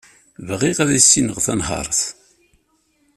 Bɣiɣ 0.47 0.77
ad 0.83 0.91
issineɣ 0.99 1.37
tanhaṛt. 1.45 2.01